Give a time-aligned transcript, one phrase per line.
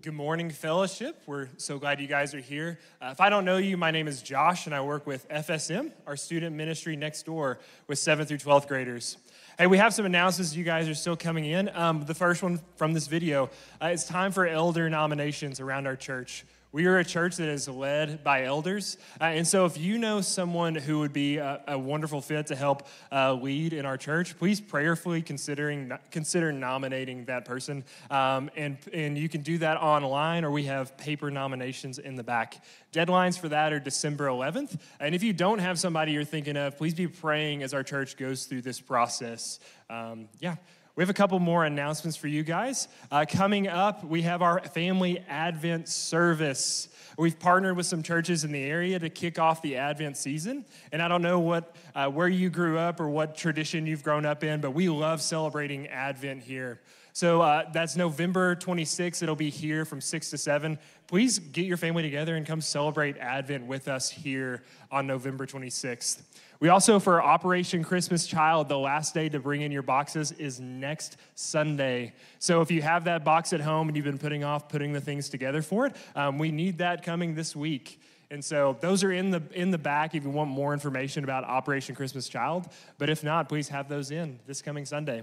[0.00, 1.20] Good morning, fellowship.
[1.26, 2.78] We're so glad you guys are here.
[3.02, 5.90] Uh, if I don't know you, my name is Josh, and I work with FSM,
[6.06, 7.58] our student ministry next door
[7.88, 9.16] with 7th through 12th graders.
[9.58, 10.54] Hey, we have some announcements.
[10.54, 11.68] You guys are still coming in.
[11.74, 13.50] Um, the first one from this video
[13.82, 16.44] uh, it's time for elder nominations around our church.
[16.70, 18.98] We are a church that is led by elders.
[19.18, 22.56] Uh, and so, if you know someone who would be a, a wonderful fit to
[22.56, 27.84] help uh, lead in our church, please prayerfully considering, consider nominating that person.
[28.10, 32.22] Um, and, and you can do that online, or we have paper nominations in the
[32.22, 32.62] back.
[32.92, 34.78] Deadlines for that are December 11th.
[35.00, 38.18] And if you don't have somebody you're thinking of, please be praying as our church
[38.18, 39.58] goes through this process.
[39.88, 40.56] Um, yeah.
[40.98, 42.88] We have a couple more announcements for you guys.
[43.08, 46.88] Uh, coming up, we have our family Advent service.
[47.16, 50.64] We've partnered with some churches in the area to kick off the Advent season.
[50.90, 54.26] And I don't know what, uh, where you grew up or what tradition you've grown
[54.26, 56.80] up in, but we love celebrating Advent here.
[57.12, 59.22] So uh, that's November 26th.
[59.22, 60.78] It'll be here from 6 to 7.
[61.06, 66.22] Please get your family together and come celebrate Advent with us here on November 26th.
[66.60, 70.58] We also, for Operation Christmas Child, the last day to bring in your boxes is
[70.58, 72.14] next Sunday.
[72.40, 75.00] So if you have that box at home and you've been putting off putting the
[75.00, 78.00] things together for it, um, we need that coming this week.
[78.30, 81.44] And so those are in the in the back if you want more information about
[81.44, 82.66] Operation Christmas Child.
[82.98, 85.22] But if not, please have those in this coming Sunday.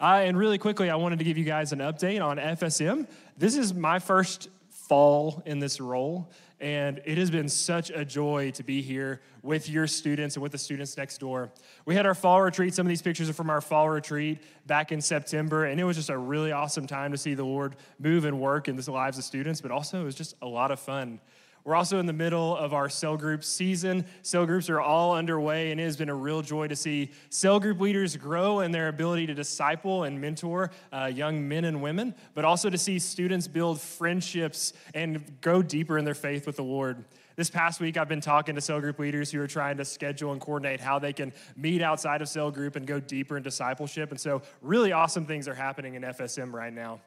[0.00, 3.06] Uh, and really quickly, I wanted to give you guys an update on FSM.
[3.36, 6.30] This is my first fall in this role.
[6.60, 10.52] And it has been such a joy to be here with your students and with
[10.52, 11.50] the students next door.
[11.86, 12.74] We had our fall retreat.
[12.74, 15.64] Some of these pictures are from our fall retreat back in September.
[15.64, 18.68] And it was just a really awesome time to see the Lord move and work
[18.68, 21.20] in the lives of students, but also it was just a lot of fun.
[21.64, 24.06] We're also in the middle of our cell group season.
[24.22, 27.60] Cell groups are all underway, and it has been a real joy to see cell
[27.60, 32.14] group leaders grow in their ability to disciple and mentor uh, young men and women,
[32.34, 36.64] but also to see students build friendships and go deeper in their faith with the
[36.64, 37.04] Lord.
[37.36, 40.32] This past week, I've been talking to cell group leaders who are trying to schedule
[40.32, 44.10] and coordinate how they can meet outside of cell group and go deeper in discipleship.
[44.10, 47.00] And so, really awesome things are happening in FSM right now.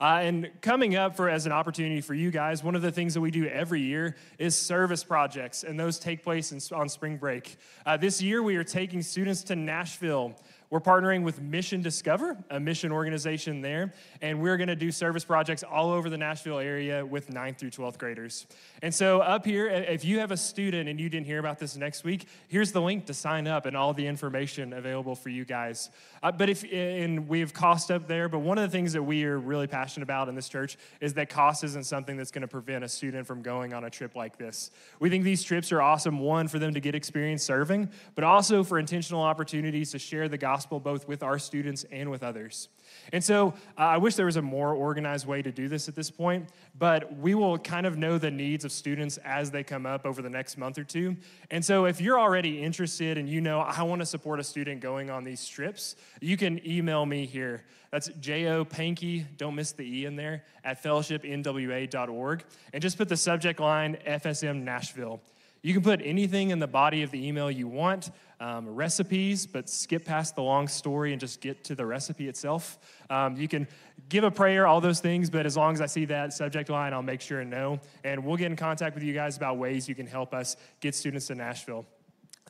[0.00, 3.14] Uh, and coming up for as an opportunity for you guys, one of the things
[3.14, 7.16] that we do every year is service projects, and those take place in, on spring
[7.16, 7.56] break.
[7.84, 10.36] Uh, this year, we are taking students to Nashville
[10.70, 15.24] we're partnering with Mission Discovery, a mission organization there, and we're going to do service
[15.24, 18.46] projects all over the Nashville area with 9th through 12th graders.
[18.82, 21.74] And so, up here, if you have a student and you didn't hear about this
[21.76, 25.46] next week, here's the link to sign up and all the information available for you
[25.46, 25.88] guys.
[26.22, 29.02] Uh, but if, and we have cost up there, but one of the things that
[29.02, 32.42] we are really passionate about in this church is that cost isn't something that's going
[32.42, 34.70] to prevent a student from going on a trip like this.
[35.00, 38.62] We think these trips are awesome, one, for them to get experience serving, but also
[38.62, 42.68] for intentional opportunities to share the gospel gospel both with our students and with others.
[43.12, 45.94] And so uh, I wish there was a more organized way to do this at
[45.94, 46.48] this point,
[46.78, 50.22] but we will kind of know the needs of students as they come up over
[50.22, 51.16] the next month or two.
[51.50, 54.80] And so if you're already interested and you know, I want to support a student
[54.80, 57.64] going on these trips, you can email me here.
[57.90, 62.44] That's J-O Pankey, don't miss the E in there, at fellowshipnwa.org.
[62.72, 65.20] And just put the subject line FSM Nashville.
[65.62, 68.10] You can put anything in the body of the email you want,
[68.40, 72.78] um, recipes, but skip past the long story and just get to the recipe itself.
[73.10, 73.66] Um, you can
[74.08, 76.92] give a prayer, all those things, but as long as I see that subject line,
[76.92, 77.80] I'll make sure and know.
[78.04, 80.94] And we'll get in contact with you guys about ways you can help us get
[80.94, 81.86] students to Nashville.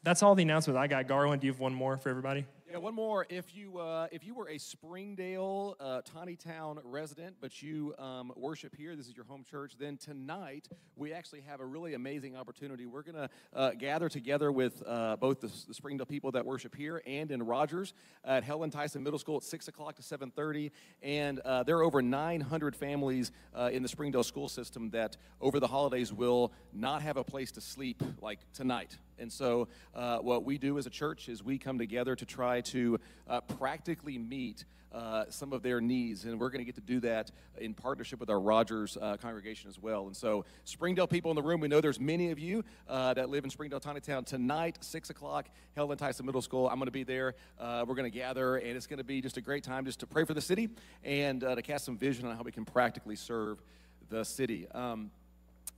[0.03, 1.09] That's all the announcements I got.
[1.09, 2.47] Garland, do you have one more for everybody?
[2.71, 3.27] Yeah, one more.
[3.31, 8.77] If you uh, if you were a Springdale, uh, Tontitown resident, but you um, worship
[8.77, 9.77] here, this is your home church.
[9.79, 12.85] Then tonight we actually have a really amazing opportunity.
[12.85, 17.01] We're gonna uh, gather together with uh, both the, the, Springdale people that worship here
[17.07, 20.71] and in Rogers at Helen Tyson Middle School at six o'clock to seven thirty.
[21.03, 25.17] And uh, there are over nine hundred families uh, in the Springdale school system that
[25.41, 28.99] over the holidays will not have a place to sleep like tonight.
[29.19, 32.61] And so, what we do as a church is we come together to try try
[32.63, 32.99] to
[33.29, 36.25] uh, practically meet uh, some of their needs.
[36.25, 39.69] And we're going to get to do that in partnership with our Rogers uh, congregation
[39.69, 40.07] as well.
[40.07, 43.29] And so, Springdale people in the room, we know there's many of you uh, that
[43.29, 44.25] live in Springdale, Tontitown.
[44.25, 46.69] Tonight, 6 o'clock, Helen Tyson Middle School.
[46.69, 47.35] I'm going to be there.
[47.59, 50.01] Uh, we're going to gather, and it's going to be just a great time just
[50.01, 50.71] to pray for the city
[51.05, 53.61] and uh, to cast some vision on how we can practically serve
[54.09, 54.67] the city.
[54.71, 55.11] Um,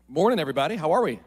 [0.09, 0.77] morning, everybody.
[0.77, 1.19] How are we?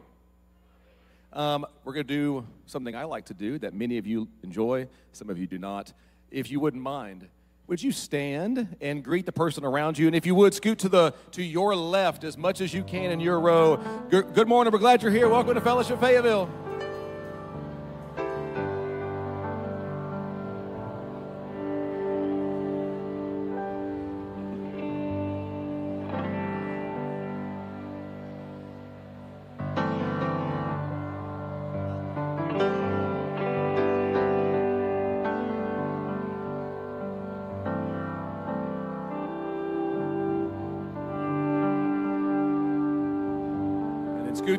[1.34, 4.88] Um, we're going to do something I like to do that many of you enjoy,
[5.14, 5.92] some of you do not.
[6.30, 7.28] If you wouldn't mind,
[7.66, 10.06] would you stand and greet the person around you?
[10.06, 13.10] And if you would, scoot to the to your left as much as you can
[13.10, 13.78] in your row.
[14.10, 14.72] Good, good morning.
[14.72, 15.28] We're glad you're here.
[15.28, 16.50] Welcome to Fellowship Fayetteville.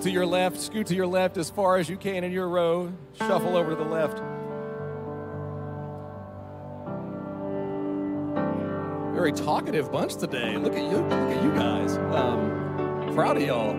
[0.05, 2.93] To your left, scoot to your left as far as you can in your row.
[3.15, 4.19] Shuffle over to the left.
[9.15, 10.59] Very talkative bunch today.
[10.59, 11.97] Look at you, look at you guys.
[11.97, 13.75] Um, proud of y'all.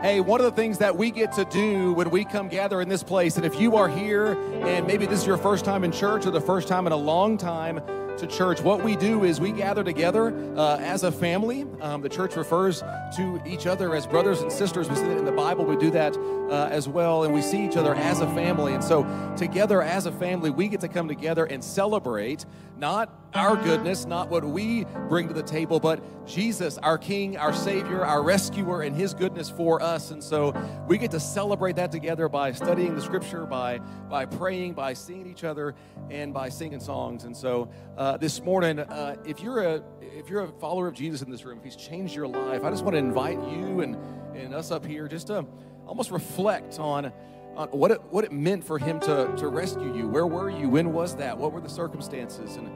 [0.00, 2.88] Hey, one of the things that we get to do when we come gather in
[2.88, 4.32] this place, and if you are here
[4.64, 6.96] and maybe this is your first time in church or the first time in a
[6.96, 7.82] long time,
[8.18, 11.64] to church, what we do is we gather together uh, as a family.
[11.80, 12.80] Um, the church refers
[13.16, 14.88] to each other as brothers and sisters.
[14.88, 15.64] We see that in the Bible.
[15.64, 18.74] We do that uh, as well, and we see each other as a family.
[18.74, 19.04] And so,
[19.36, 22.44] together as a family, we get to come together and celebrate
[22.76, 27.52] not our goodness, not what we bring to the table, but Jesus, our King, our
[27.52, 30.10] Savior, our rescuer, and His goodness for us.
[30.10, 30.54] And so
[30.86, 35.26] we get to celebrate that together by studying the Scripture, by by praying, by seeing
[35.26, 35.74] each other,
[36.10, 37.24] and by singing songs.
[37.24, 41.22] And so uh, this morning, uh, if you're a if you're a follower of Jesus
[41.22, 43.96] in this room, if He's changed your life, I just want to invite you and
[44.34, 45.44] and us up here just to
[45.86, 47.12] almost reflect on
[47.56, 50.06] on what it, what it meant for him to, to rescue you.
[50.06, 50.68] Where were you?
[50.68, 51.36] When was that?
[51.36, 52.54] What were the circumstances?
[52.54, 52.70] And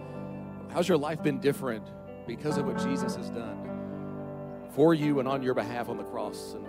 [0.72, 1.86] how's your life been different
[2.26, 6.54] because of what Jesus has done for you and on your behalf on the cross?
[6.54, 6.66] And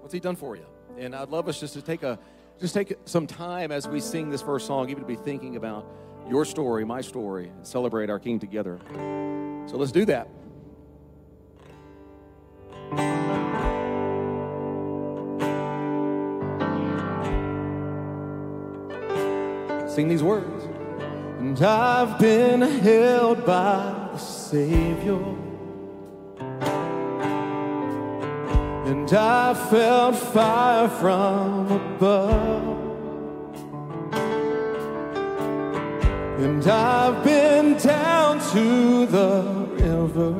[0.00, 0.66] what's he done for you?
[0.96, 2.18] And I'd love us just to take a
[2.60, 5.84] just take some time as we sing this first song, even to be thinking about
[6.28, 8.78] your story, my story, and celebrate our King together.
[9.66, 10.28] So let's do that.
[19.88, 20.64] Sing these words.
[21.38, 25.22] And I've been held by the Savior.
[28.86, 32.71] And I felt fire from above.
[36.38, 39.42] And I've been down to the
[39.78, 40.34] river.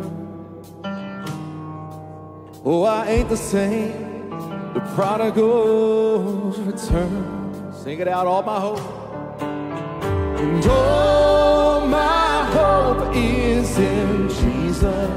[2.65, 4.31] Oh, I ain't the same.
[4.75, 7.73] The prodigal's return.
[7.73, 8.81] Sing it out, all my hope.
[9.41, 15.11] And all my hope is in Jesus.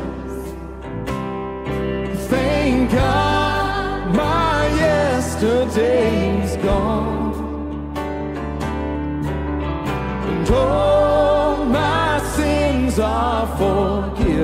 [2.28, 7.15] Thank God my yesterday's gone.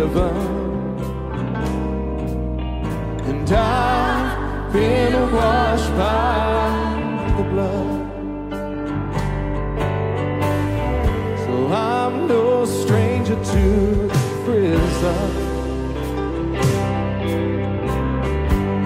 [0.01, 0.36] Forgiven.
[3.30, 7.88] And I've been washed by the blood.
[11.45, 14.09] So I'm no stranger to
[14.45, 15.31] prison.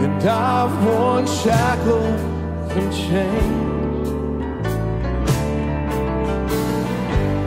[0.04, 2.22] And I've worn shackles
[2.72, 4.10] and chains.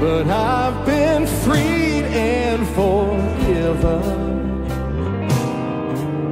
[0.00, 4.28] But I've been freed and forgiven.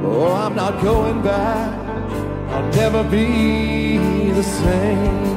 [0.05, 1.73] Oh, I'm not going back.
[2.49, 3.97] I'll never be
[4.31, 5.27] the same.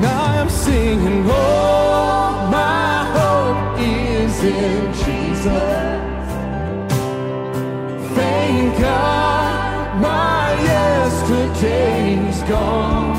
[0.00, 5.98] Now I'm singing, oh, my hope is in Jesus.
[8.14, 13.16] Thank God my yesterday's gone.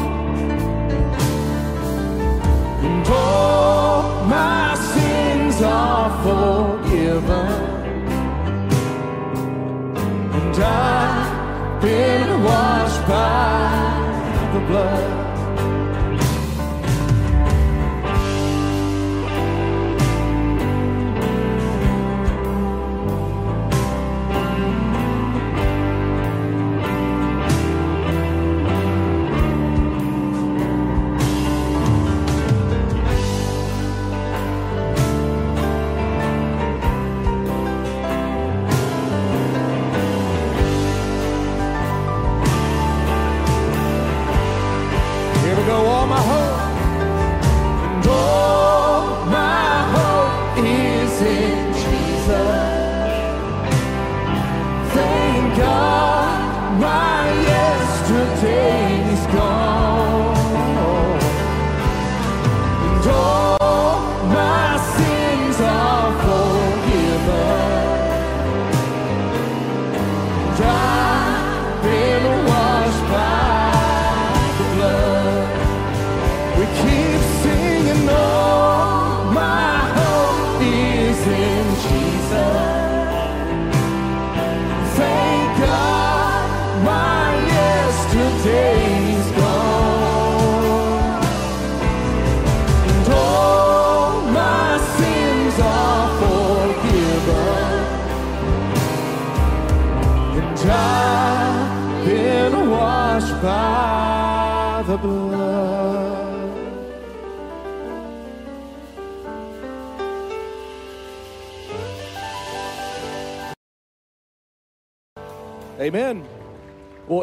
[2.85, 4.68] And all my
[6.23, 7.49] forgiven.
[10.37, 15.18] And I've been washed by the blood.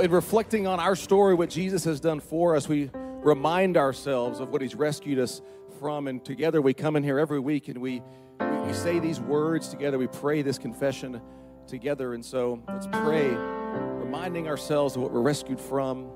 [0.06, 4.50] In reflecting on our story, what Jesus has done for us, we remind ourselves of
[4.50, 5.42] what He's rescued us
[5.80, 6.06] from.
[6.06, 8.02] And together we come in here every week and we,
[8.38, 9.98] we, we say these words together.
[9.98, 11.20] We pray this confession
[11.66, 12.14] together.
[12.14, 16.08] And so let's pray, reminding ourselves of what we're rescued from.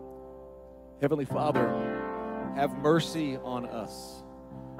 [1.00, 1.66] Heavenly Father,
[2.54, 4.22] have mercy on us.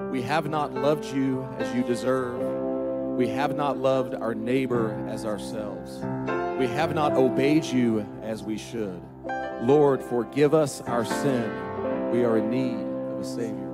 [0.09, 2.39] We have not loved you as you deserve.
[3.17, 6.01] We have not loved our neighbor as ourselves.
[6.61, 9.01] We have not obeyed you as we should.
[9.63, 12.11] Lord, forgive us our sin.
[12.11, 12.77] We are in need
[13.13, 13.70] of a Savior.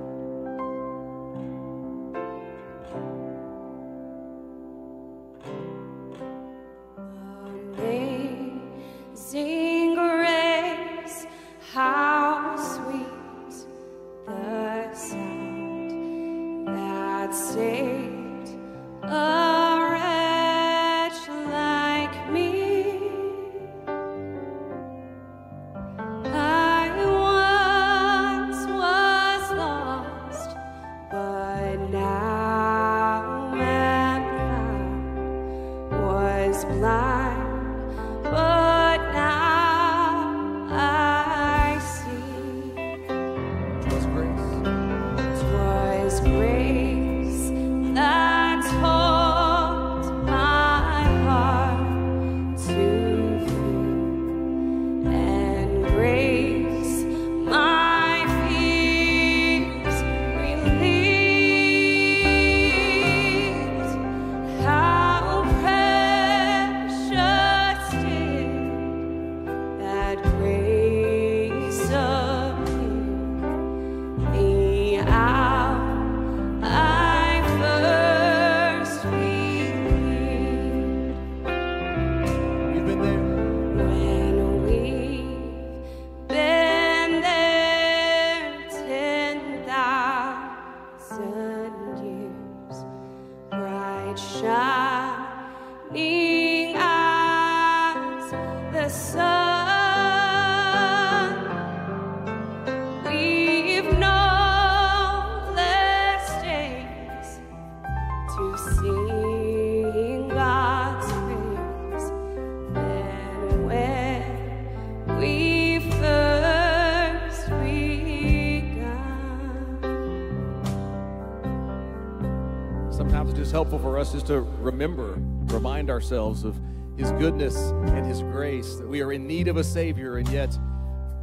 [124.28, 125.14] To remember,
[125.46, 126.54] remind ourselves of
[126.98, 130.52] His goodness and His grace, that we are in need of a Savior, and yet,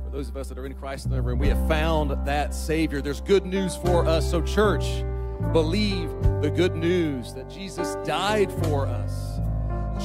[0.04, 2.54] for those of us that are in Christ in the room, we have found that
[2.54, 3.02] Savior.
[3.02, 4.30] There's good news for us.
[4.30, 5.04] So, church,
[5.54, 6.10] believe
[6.42, 9.40] the good news that Jesus died for us,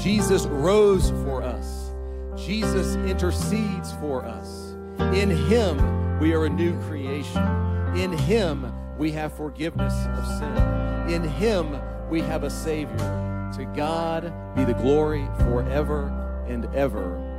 [0.02, 1.92] Jesus rose for us,
[2.36, 4.72] Jesus intercedes for us.
[5.14, 7.42] In Him, we are a new creation.
[7.96, 11.14] In Him, we have forgiveness of sin.
[11.14, 11.80] In Him,
[12.10, 13.50] we have a Savior.
[13.56, 16.08] To God be the glory forever
[16.48, 17.29] and ever.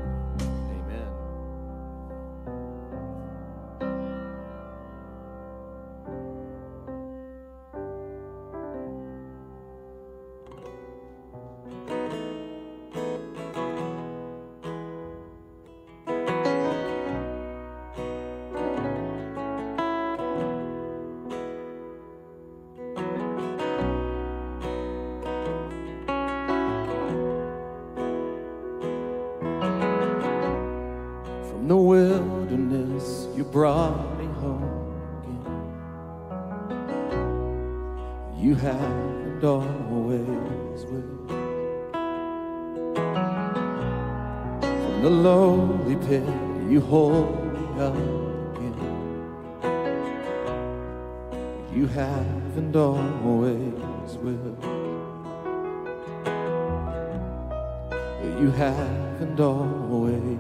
[58.42, 60.40] You have and always.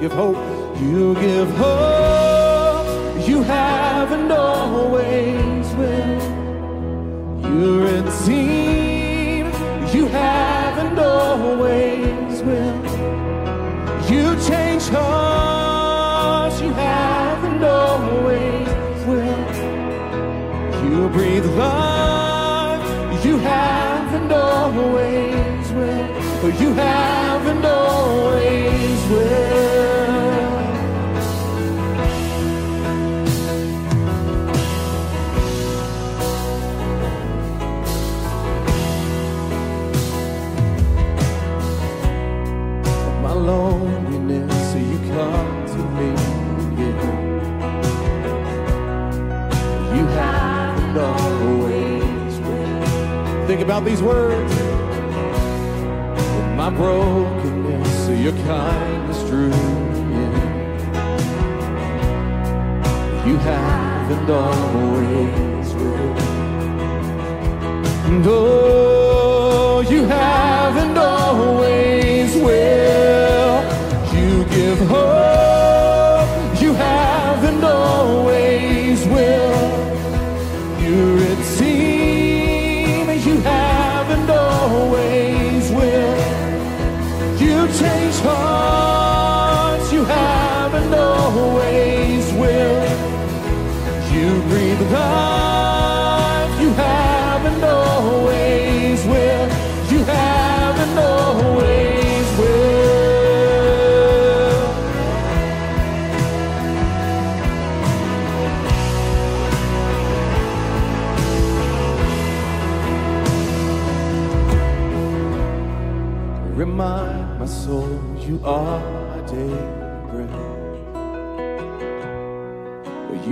[0.00, 0.36] Give hope.
[0.80, 2.86] You give hope.
[3.28, 6.22] You have and always will.
[7.50, 9.46] You redeem.
[9.92, 12.82] You have and always will.
[14.08, 16.60] You change hearts.
[16.60, 19.46] You have and always will.
[20.84, 21.81] You breathe life.
[26.42, 29.62] for you have and always will.
[43.22, 46.10] My loneliness, you come to me.
[49.96, 53.46] You have and always will.
[53.46, 54.51] Think about these words.
[56.76, 60.32] Brokenness, your kindness drew me in.
[63.26, 66.16] You haven't always will.
[68.08, 68.24] And
[69.90, 73.62] you haven't always will.
[74.14, 75.21] You give hope.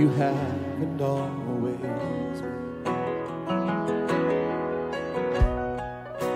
[0.01, 0.35] You have
[0.81, 2.41] and always.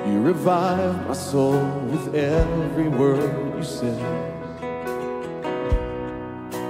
[0.08, 3.98] You revive my soul with every word you say.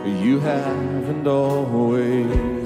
[0.06, 2.65] You have and always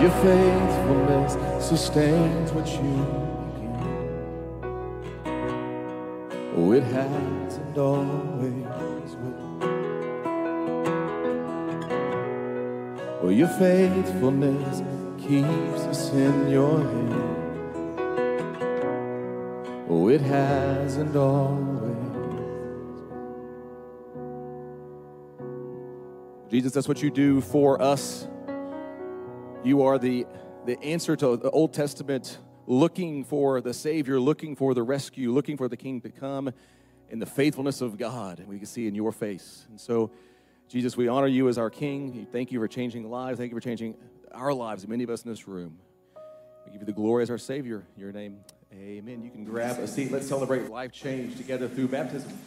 [0.00, 1.32] Your faithfulness
[1.66, 2.80] sustains what you
[3.54, 3.96] begin.
[6.54, 9.36] Oh, it has and always will.
[13.22, 14.82] Oh, your faithfulness
[15.18, 17.12] keeps us in your hand.
[19.88, 21.66] Oh, it has and always.
[26.50, 28.28] Jesus, that's what you do for us.
[29.66, 30.28] You are the,
[30.64, 35.56] the answer to the Old Testament, looking for the Savior, looking for the rescue, looking
[35.56, 36.52] for the King to come
[37.10, 38.44] in the faithfulness of God.
[38.46, 39.66] We can see in your face.
[39.68, 40.12] And so,
[40.68, 42.28] Jesus, we honor you as our King.
[42.30, 43.40] Thank you for changing lives.
[43.40, 43.96] Thank you for changing
[44.30, 45.80] our lives, many of us in this room.
[46.64, 47.82] We give you the glory as our Savior.
[47.96, 48.38] In your name,
[48.72, 49.24] amen.
[49.24, 50.12] You can grab a seat.
[50.12, 52.38] Let's celebrate life change together through baptism.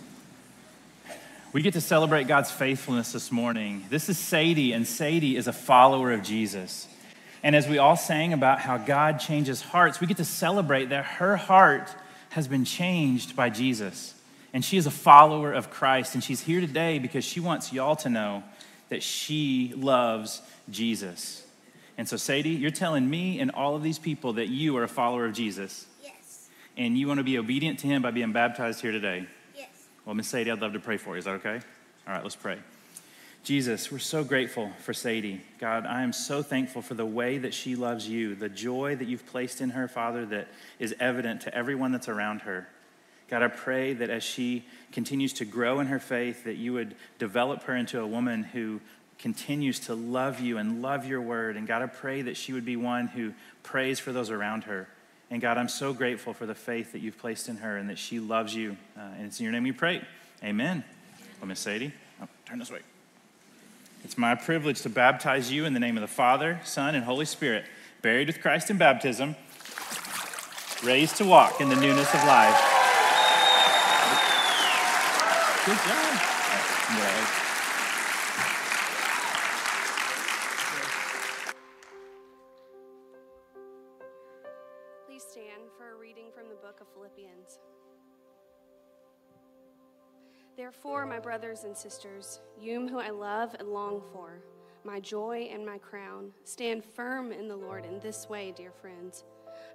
[1.51, 3.84] We get to celebrate God's faithfulness this morning.
[3.89, 6.88] This is Sadie, and Sadie is a follower of Jesus.
[7.43, 11.06] And as we all sang about how God changes hearts, we get to celebrate that
[11.06, 11.89] her heart
[12.30, 14.13] has been changed by Jesus.
[14.54, 16.15] And she is a follower of Christ.
[16.15, 18.43] And she's here today because she wants y'all to know
[18.89, 21.45] that she loves Jesus.
[21.97, 24.88] And so, Sadie, you're telling me and all of these people that you are a
[24.88, 25.86] follower of Jesus.
[26.04, 26.49] Yes.
[26.78, 29.28] And you want to be obedient to him by being baptized here today.
[29.56, 29.67] Yes.
[30.06, 31.19] Well, Miss Sadie, I'd love to pray for you.
[31.19, 31.60] Is that okay?
[32.08, 32.58] All right, let's pray.
[33.49, 35.41] Jesus, we're so grateful for Sadie.
[35.57, 39.07] God, I am so thankful for the way that she loves you, the joy that
[39.07, 42.67] you've placed in her, Father, that is evident to everyone that's around her.
[43.27, 46.93] God, I pray that as she continues to grow in her faith, that you would
[47.17, 48.81] develop her into a woman who
[49.17, 51.57] continues to love you and love your word.
[51.57, 53.33] And God, I pray that she would be one who
[53.63, 54.88] prays for those around her.
[55.31, 57.97] And God, I'm so grateful for the faith that you've placed in her and that
[57.97, 58.77] she loves you.
[58.95, 60.03] Uh, and it's in your name we pray.
[60.43, 60.83] Amen.
[61.41, 62.81] Well, Miss Sadie, oh, turn this way.
[64.10, 67.26] It's my privilege to baptize you in the name of the Father, Son, and Holy
[67.26, 67.65] Spirit,
[68.02, 69.36] buried with Christ in baptism,
[70.84, 72.60] raised to walk in the newness of life.
[75.63, 76.18] Good job.
[91.19, 94.39] My brothers and sisters, you who I love and long for,
[94.86, 99.25] my joy and my crown, stand firm in the Lord in this way, dear friends.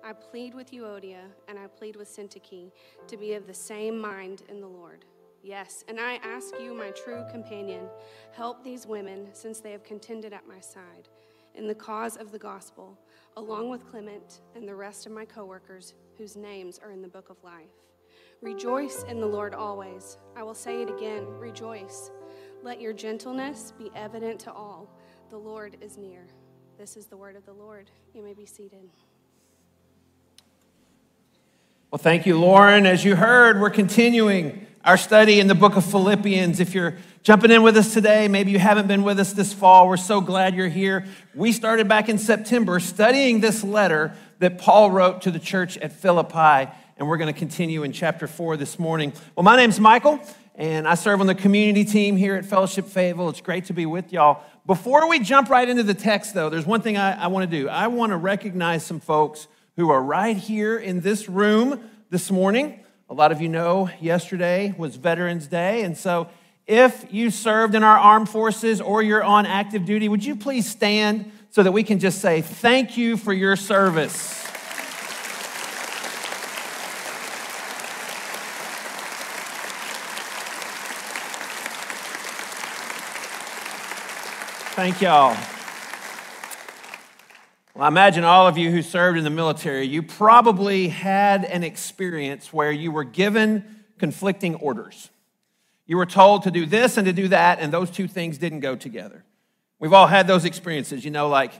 [0.02, 2.72] I plead with Euodia and I plead with Syntyche
[3.06, 5.04] to be of the same mind in the Lord.
[5.42, 7.88] Yes, and I ask you, my true companion,
[8.32, 11.10] help these women since they have contended at my side
[11.54, 12.98] in the cause of the gospel,
[13.36, 17.28] along with Clement and the rest of my coworkers whose names are in the book
[17.28, 17.83] of life.
[18.44, 20.18] Rejoice in the Lord always.
[20.36, 22.10] I will say it again rejoice.
[22.62, 24.86] Let your gentleness be evident to all.
[25.30, 26.26] The Lord is near.
[26.78, 27.90] This is the word of the Lord.
[28.12, 28.90] You may be seated.
[31.90, 32.84] Well, thank you, Lauren.
[32.84, 36.60] As you heard, we're continuing our study in the book of Philippians.
[36.60, 39.88] If you're jumping in with us today, maybe you haven't been with us this fall,
[39.88, 41.06] we're so glad you're here.
[41.34, 45.92] We started back in September studying this letter that Paul wrote to the church at
[45.92, 49.12] Philippi, and we're going to continue in chapter 4 this morning.
[49.34, 50.20] Well, my name's Michael,
[50.54, 53.30] and I serve on the community team here at Fellowship Fayetteville.
[53.30, 54.42] It's great to be with y'all.
[54.66, 57.56] Before we jump right into the text, though, there's one thing I, I want to
[57.56, 57.68] do.
[57.68, 62.80] I want to recognize some folks who are right here in this room this morning.
[63.10, 66.28] A lot of you know yesterday was Veterans Day, and so
[66.66, 70.70] if you served in our armed forces or you're on active duty, would you please
[70.70, 74.53] stand so that we can just say thank you for your service?
[84.74, 85.36] Thank y'all.
[87.76, 91.62] Well, I imagine all of you who served in the military, you probably had an
[91.62, 95.10] experience where you were given conflicting orders.
[95.86, 98.60] You were told to do this and to do that, and those two things didn't
[98.60, 99.22] go together.
[99.78, 101.52] We've all had those experiences, you know, like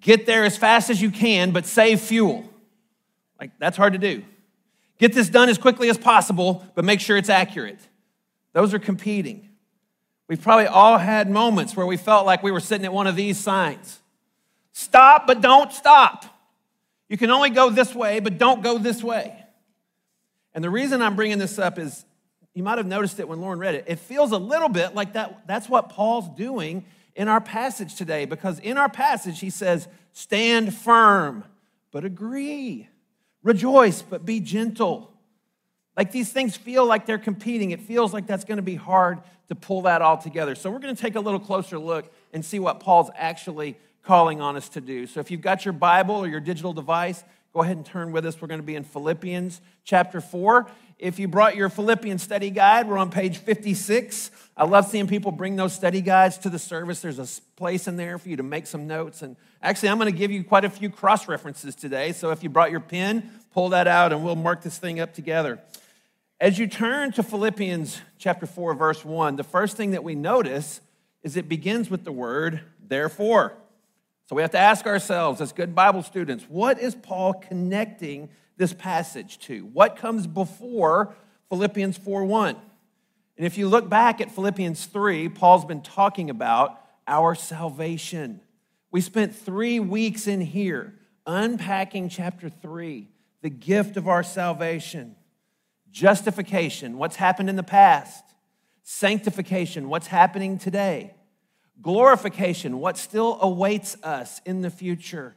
[0.00, 2.50] get there as fast as you can, but save fuel.
[3.38, 4.24] Like, that's hard to do.
[4.98, 7.78] Get this done as quickly as possible, but make sure it's accurate.
[8.52, 9.48] Those are competing.
[10.32, 13.16] We've probably all had moments where we felt like we were sitting at one of
[13.16, 14.00] these signs
[14.72, 16.24] Stop, but don't stop.
[17.10, 19.44] You can only go this way, but don't go this way.
[20.54, 22.06] And the reason I'm bringing this up is
[22.54, 23.84] you might have noticed it when Lauren read it.
[23.86, 28.24] It feels a little bit like that, that's what Paul's doing in our passage today,
[28.24, 31.44] because in our passage, he says, Stand firm,
[31.90, 32.88] but agree.
[33.42, 35.11] Rejoice, but be gentle.
[35.96, 37.70] Like these things feel like they're competing.
[37.70, 40.54] It feels like that's going to be hard to pull that all together.
[40.54, 44.40] So we're going to take a little closer look and see what Paul's actually calling
[44.40, 45.06] on us to do.
[45.06, 48.24] So if you've got your Bible or your digital device, go ahead and turn with
[48.24, 48.40] us.
[48.40, 50.66] We're going to be in Philippians chapter 4.
[50.98, 54.30] If you brought your Philippians study guide, we're on page 56.
[54.56, 57.00] I love seeing people bring those study guides to the service.
[57.00, 57.26] There's a
[57.56, 59.22] place in there for you to make some notes.
[59.22, 62.12] And actually, I'm going to give you quite a few cross references today.
[62.12, 65.12] So if you brought your pen, pull that out and we'll mark this thing up
[65.12, 65.60] together.
[66.42, 70.80] As you turn to Philippians chapter 4, verse 1, the first thing that we notice
[71.22, 73.52] is it begins with the word therefore.
[74.28, 78.72] So we have to ask ourselves, as good Bible students, what is Paul connecting this
[78.72, 79.66] passage to?
[79.66, 81.14] What comes before
[81.48, 82.56] Philippians 4 1?
[83.36, 88.40] And if you look back at Philippians 3, Paul's been talking about our salvation.
[88.90, 90.92] We spent three weeks in here
[91.24, 93.06] unpacking chapter 3,
[93.42, 95.14] the gift of our salvation,
[95.92, 98.24] justification, what's happened in the past,
[98.82, 101.14] sanctification, what's happening today
[101.82, 105.34] glorification, what still awaits us in the future.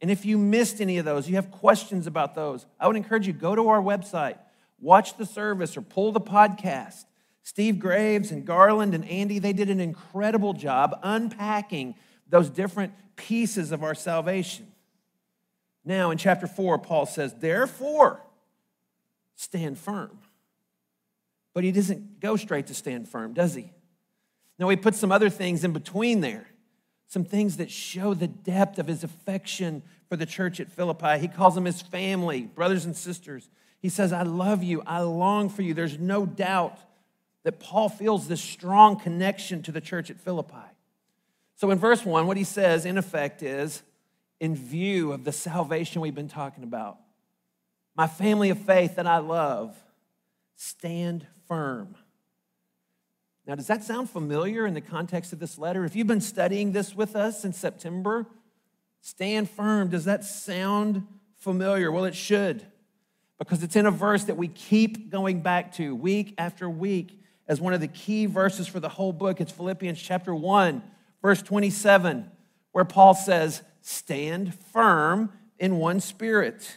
[0.00, 3.26] And if you missed any of those, you have questions about those, I would encourage
[3.26, 4.38] you go to our website,
[4.80, 7.04] watch the service or pull the podcast.
[7.42, 11.96] Steve Graves and Garland and Andy, they did an incredible job unpacking
[12.28, 14.68] those different pieces of our salvation.
[15.84, 18.22] Now, in chapter 4, Paul says, Therefore,
[19.38, 20.18] stand firm.
[21.54, 23.70] But he doesn't go straight to stand firm, does he?
[24.58, 26.48] Now, he puts some other things in between there,
[27.06, 31.18] some things that show the depth of his affection for the church at Philippi.
[31.18, 33.48] He calls them his family, brothers and sisters.
[33.80, 35.72] He says, I love you, I long for you.
[35.72, 36.78] There's no doubt
[37.44, 40.56] that Paul feels this strong connection to the church at Philippi.
[41.54, 43.82] So, in verse 1, what he says, in effect, is
[44.40, 46.98] in view of the salvation we've been talking about,
[47.98, 49.76] my family of faith that I love,
[50.54, 51.96] stand firm.
[53.44, 55.84] Now, does that sound familiar in the context of this letter?
[55.84, 58.26] If you've been studying this with us in September,
[59.00, 59.88] stand firm.
[59.88, 61.08] Does that sound
[61.40, 61.90] familiar?
[61.90, 62.64] Well, it should,
[63.36, 67.60] because it's in a verse that we keep going back to week after week as
[67.60, 69.40] one of the key verses for the whole book.
[69.40, 70.84] It's Philippians chapter 1,
[71.20, 72.30] verse 27,
[72.70, 76.76] where Paul says, Stand firm in one spirit.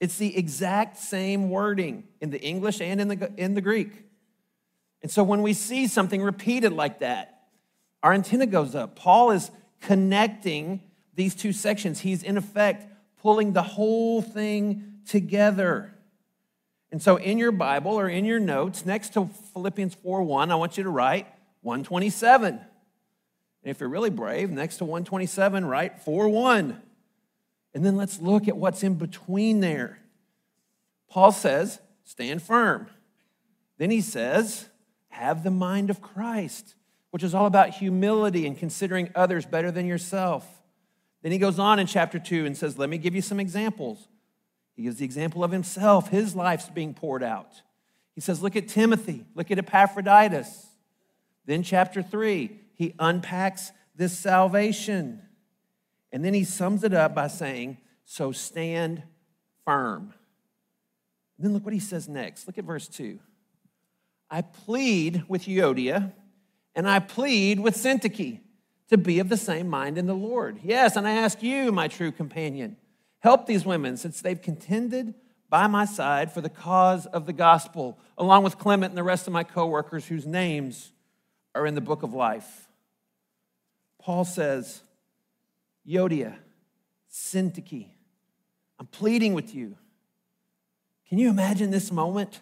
[0.00, 4.06] It's the exact same wording in the English and in the, in the Greek.
[5.02, 7.42] And so when we see something repeated like that,
[8.02, 8.96] our antenna goes up.
[8.96, 9.50] Paul is
[9.82, 10.80] connecting
[11.14, 12.00] these two sections.
[12.00, 12.86] He's, in effect,
[13.20, 15.94] pulling the whole thing together.
[16.90, 20.54] And so in your Bible or in your notes, next to Philippians 4 1, I
[20.54, 21.26] want you to write
[21.60, 22.54] 127.
[22.54, 26.80] And if you're really brave, next to 127, write 4 1.
[27.74, 29.98] And then let's look at what's in between there.
[31.08, 32.88] Paul says, stand firm.
[33.78, 34.68] Then he says,
[35.08, 36.74] have the mind of Christ,
[37.10, 40.46] which is all about humility and considering others better than yourself.
[41.22, 44.08] Then he goes on in chapter 2 and says, Let me give you some examples.
[44.74, 47.62] He gives the example of himself, his life's being poured out.
[48.14, 50.66] He says, Look at Timothy, look at Epaphroditus.
[51.46, 55.22] Then, chapter 3, he unpacks this salvation.
[56.12, 59.02] And then he sums it up by saying, So stand
[59.64, 60.14] firm.
[61.36, 62.46] And then look what he says next.
[62.46, 63.18] Look at verse 2.
[64.30, 66.12] I plead with Euodia
[66.74, 68.40] and I plead with Syntyche
[68.88, 70.58] to be of the same mind in the Lord.
[70.62, 72.76] Yes, and I ask you, my true companion,
[73.20, 75.14] help these women since they've contended
[75.48, 79.26] by my side for the cause of the gospel, along with Clement and the rest
[79.26, 80.92] of my coworkers whose names
[81.54, 82.68] are in the book of life.
[84.00, 84.82] Paul says,
[85.86, 86.36] Euodia,
[87.10, 87.86] Syntyche,
[88.78, 89.76] I'm pleading with you.
[91.08, 92.40] Can you imagine this moment?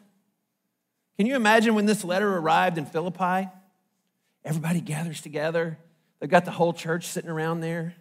[1.17, 3.49] Can you imagine when this letter arrived in Philippi?
[4.45, 5.79] Everybody gathers together.
[6.21, 7.95] They've got the whole church sitting around there.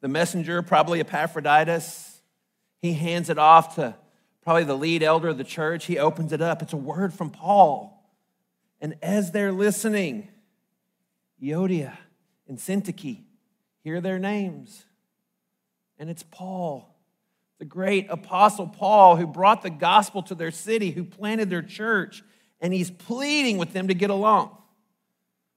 [0.00, 2.20] The messenger, probably Epaphroditus,
[2.80, 3.94] he hands it off to
[4.42, 5.86] probably the lead elder of the church.
[5.86, 6.62] He opens it up.
[6.62, 8.04] It's a word from Paul.
[8.80, 10.28] And as they're listening,
[11.40, 11.96] Euodia
[12.48, 13.20] and Syntyche
[13.82, 14.84] hear their names.
[15.98, 16.96] And it's Paul,
[17.58, 22.22] the great apostle Paul, who brought the gospel to their city, who planted their church,
[22.60, 24.56] and he's pleading with them to get along.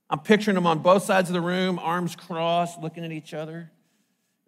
[0.09, 3.71] I'm picturing them on both sides of the room, arms crossed, looking at each other,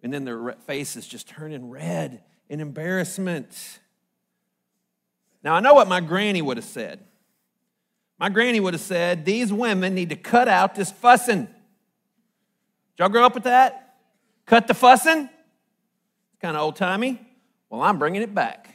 [0.02, 3.80] and then their faces just turning red in embarrassment.
[5.42, 7.04] Now, I know what my granny would have said.
[8.18, 11.48] My granny would have said, These women need to cut out this fussing.
[12.98, 13.96] Y'all grow up with that?
[14.44, 15.28] Cut the fussing?
[16.40, 17.20] Kind of old timey.
[17.70, 18.74] Well, I'm bringing it back.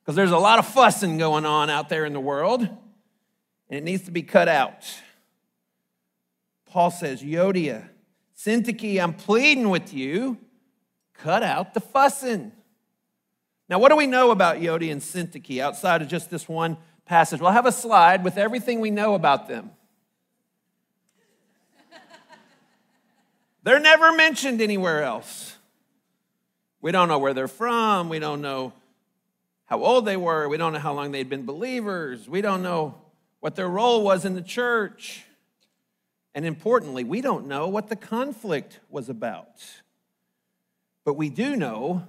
[0.00, 2.78] Because there's a lot of fussing going on out there in the world, and
[3.70, 4.86] it needs to be cut out.
[6.66, 7.88] Paul says, Euodia,
[8.36, 10.38] Syntyche, I'm pleading with you,
[11.14, 12.52] cut out the fussing.
[13.68, 17.40] Now, what do we know about Euodia and Syntyche outside of just this one passage?
[17.40, 19.70] We'll have a slide with everything we know about them.
[23.66, 25.56] They're never mentioned anywhere else.
[26.80, 28.08] We don't know where they're from.
[28.08, 28.72] We don't know
[29.64, 30.48] how old they were.
[30.48, 32.28] We don't know how long they'd been believers.
[32.28, 32.94] We don't know
[33.40, 35.24] what their role was in the church.
[36.32, 39.60] And importantly, we don't know what the conflict was about.
[41.04, 42.06] But we do know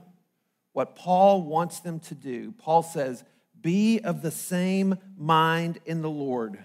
[0.73, 2.51] what Paul wants them to do.
[2.59, 3.23] Paul says,
[3.59, 6.59] Be of the same mind in the Lord.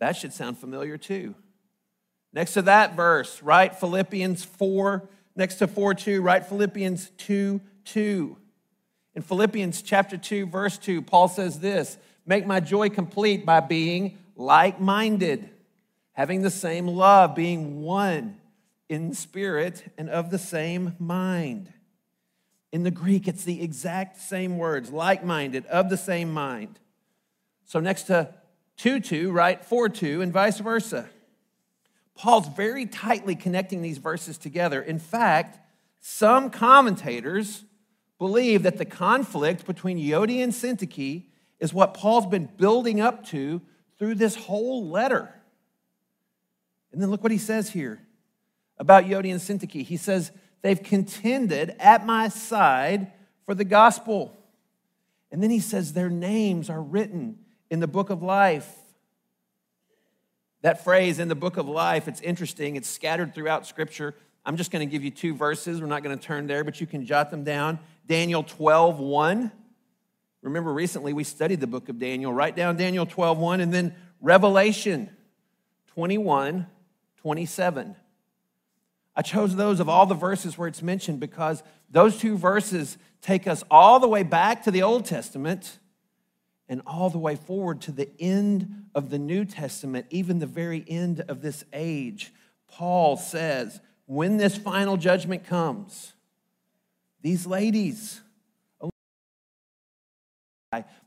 [0.00, 1.36] That should sound familiar too.
[2.36, 8.36] Next to that verse, write Philippians 4, next to 4 2, write Philippians 2 2.
[9.14, 11.96] In Philippians chapter 2, verse 2, Paul says this
[12.26, 15.48] Make my joy complete by being like minded
[16.12, 18.36] having the same love, being one
[18.90, 21.72] in spirit and of the same mind.
[22.70, 26.78] In the Greek, it's the exact same words, like minded, of the same mind.
[27.64, 28.28] So next to
[28.76, 29.64] 2 2, write?
[29.64, 31.08] 4 2, and vice versa.
[32.16, 34.80] Paul's very tightly connecting these verses together.
[34.80, 35.58] In fact,
[36.00, 37.64] some commentators
[38.18, 41.24] believe that the conflict between Euodia and Syntyche
[41.60, 43.60] is what Paul's been building up to
[43.98, 45.32] through this whole letter.
[46.92, 48.00] And then look what he says here
[48.78, 49.84] about Euodia and Syntyche.
[49.84, 53.12] He says, They've contended at my side
[53.44, 54.36] for the gospel.
[55.30, 57.38] And then he says, Their names are written
[57.70, 58.74] in the book of life.
[60.62, 62.76] That phrase in the book of life, it's interesting.
[62.76, 64.14] It's scattered throughout scripture.
[64.44, 65.80] I'm just going to give you two verses.
[65.80, 67.78] We're not going to turn there, but you can jot them down.
[68.06, 69.52] Daniel 12, 1.
[70.42, 72.32] Remember, recently we studied the book of Daniel.
[72.32, 75.10] Write down Daniel 12, 1, and then Revelation
[75.88, 76.66] 21,
[77.16, 77.96] 27.
[79.16, 83.46] I chose those of all the verses where it's mentioned because those two verses take
[83.46, 85.78] us all the way back to the Old Testament
[86.68, 90.84] and all the way forward to the end of the New Testament, even the very
[90.88, 92.32] end of this age.
[92.68, 96.12] Paul says, when this final judgment comes,
[97.22, 98.20] these ladies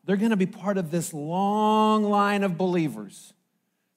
[0.05, 3.33] they're going to be part of this long line of believers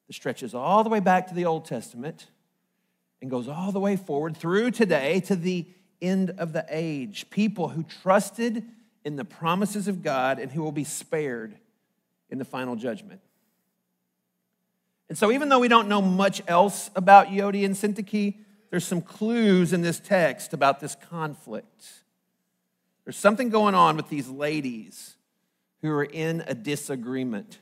[0.07, 2.27] that stretches all the way back to the Old Testament
[3.23, 5.67] and goes all the way forward through today to the
[6.03, 7.31] end of the age.
[7.31, 8.65] People who trusted
[9.05, 11.55] in the promises of God and who will be spared
[12.31, 13.21] in the final judgment.
[15.09, 18.37] And so, even though we don't know much else about Euodia and Syntyche,
[18.71, 21.85] there's some clues in this text about this conflict.
[23.05, 25.17] There's something going on with these ladies
[25.83, 27.59] who are in a disagreement.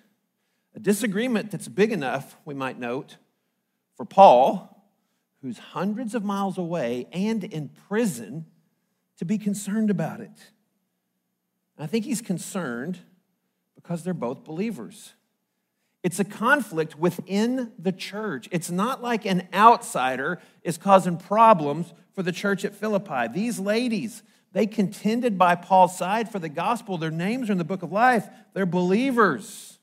[0.77, 3.17] A disagreement that's big enough, we might note,
[3.97, 4.87] for Paul,
[5.43, 8.47] who's hundreds of miles away and in prison,
[9.19, 10.53] to be concerned about it.
[11.81, 12.99] I think he's concerned
[13.75, 15.15] because they're both believers.
[16.03, 18.49] It's a conflict within the church.
[18.51, 23.29] It's not like an outsider is causing problems for the church at Philippi.
[23.33, 26.97] These ladies, they contended by Paul's side for the gospel.
[26.99, 29.79] Their names are in the book of life, they're believers.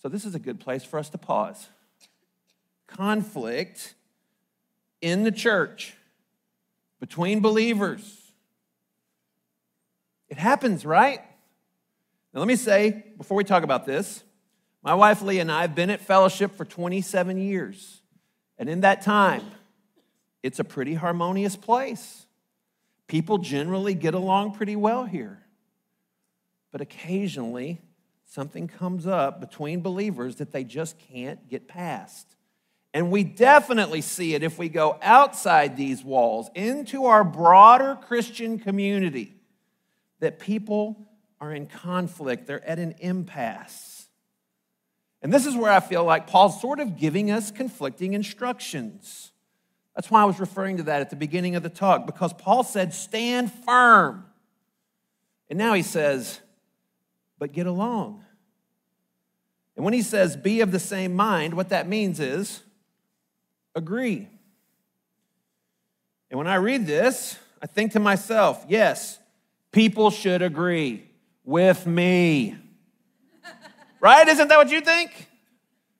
[0.00, 1.68] So, this is a good place for us to pause.
[2.86, 3.94] Conflict
[5.00, 5.94] in the church
[7.00, 8.17] between believers.
[10.28, 11.20] It happens, right?
[12.32, 14.22] Now, let me say, before we talk about this,
[14.82, 18.02] my wife Leah and I have been at fellowship for 27 years.
[18.58, 19.42] And in that time,
[20.42, 22.26] it's a pretty harmonious place.
[23.06, 25.42] People generally get along pretty well here.
[26.70, 27.80] But occasionally,
[28.26, 32.36] something comes up between believers that they just can't get past.
[32.92, 38.58] And we definitely see it if we go outside these walls into our broader Christian
[38.58, 39.37] community
[40.20, 41.08] that people
[41.40, 44.08] are in conflict, they're at an impasse.
[45.22, 49.32] And this is where I feel like Paul's sort of giving us conflicting instructions.
[49.94, 52.62] That's why I was referring to that at the beginning of the talk, because Paul
[52.62, 54.26] said, stand firm.
[55.50, 56.40] And now he says,
[57.38, 58.24] but get along.
[59.74, 62.62] And when he says, be of the same mind, what that means is
[63.74, 64.28] agree.
[66.30, 69.18] And when I read this, I think to myself, yes,
[69.78, 71.04] people should agree
[71.44, 72.56] with me.
[74.00, 74.26] right?
[74.26, 75.28] Isn't that what you think?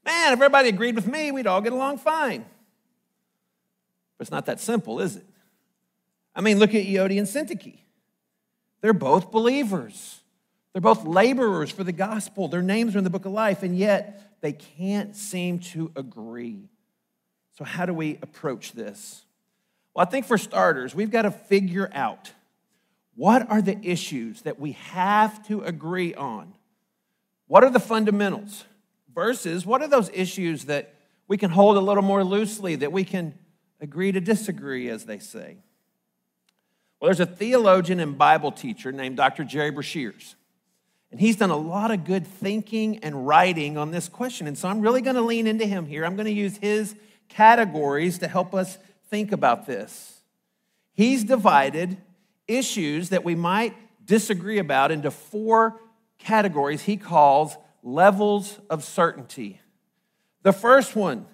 [0.05, 2.41] Man, if everybody agreed with me, we'd all get along fine.
[4.17, 5.25] But it's not that simple, is it?
[6.35, 7.79] I mean, look at Euodia and Syntyche.
[8.81, 10.23] They're both believers.
[10.73, 12.49] They're both laborers for the gospel.
[12.49, 16.69] Their names are in the book of life, and yet they can't seem to agree.
[17.57, 19.25] So, how do we approach this?
[19.95, 22.33] Well, I think for starters, we've got to figure out
[23.19, 26.55] what are the issues that we have to agree on?
[27.49, 28.65] What are the fundamentals?
[29.13, 30.95] Versus, what are those issues that
[31.27, 33.35] we can hold a little more loosely, that we can
[33.81, 35.57] agree to disagree, as they say?
[37.01, 39.43] Well, there's a theologian and Bible teacher named Dr.
[39.43, 40.37] Gerry Breshears.
[41.11, 44.47] And he's done a lot of good thinking and writing on this question.
[44.47, 46.05] And so I'm really going to lean into him here.
[46.05, 46.95] I'm going to use his
[47.29, 48.79] categories to help us
[49.11, 50.21] think about this.
[50.93, 51.97] He's divided
[52.49, 55.79] issues that we might disagree about into four
[56.19, 59.61] categories he calls levels of certainty.
[60.43, 61.27] The first one,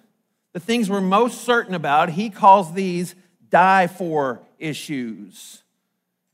[0.53, 3.15] the things we're most certain about, he calls these
[3.49, 5.63] die for issues.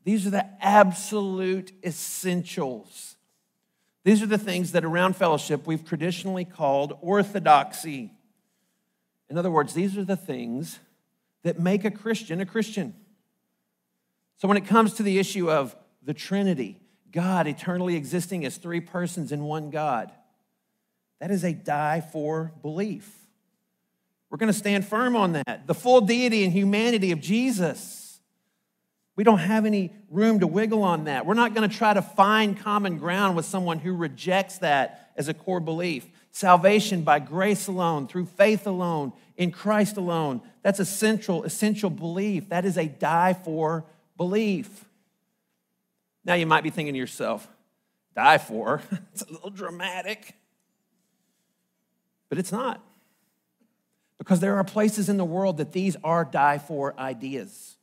[0.03, 3.15] These are the absolute essentials.
[4.03, 8.11] These are the things that around fellowship we've traditionally called orthodoxy.
[9.29, 10.79] In other words, these are the things
[11.43, 12.95] that make a Christian a Christian.
[14.41, 16.79] So, when it comes to the issue of the Trinity,
[17.11, 20.11] God eternally existing as three persons in one God,
[21.19, 23.07] that is a die for belief.
[24.31, 25.67] We're going to stand firm on that.
[25.67, 28.19] The full deity and humanity of Jesus.
[29.15, 31.27] We don't have any room to wiggle on that.
[31.27, 35.27] We're not going to try to find common ground with someone who rejects that as
[35.27, 36.07] a core belief.
[36.31, 40.41] Salvation by grace alone, through faith alone, in Christ alone.
[40.63, 42.49] That's a central, essential belief.
[42.49, 43.85] That is a die for
[44.21, 44.85] belief.
[46.23, 47.47] Now you might be thinking to yourself,
[48.15, 48.83] die for?
[49.11, 50.35] it's a little dramatic.
[52.29, 52.83] But it's not.
[54.19, 57.77] Because there are places in the world that these are die for ideas.